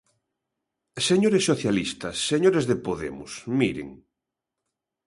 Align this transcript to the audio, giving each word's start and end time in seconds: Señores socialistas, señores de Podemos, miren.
Señores 1.09 1.43
socialistas, 1.51 2.15
señores 2.31 2.63
de 2.69 2.75
Podemos, 2.85 3.31
miren. 3.59 3.89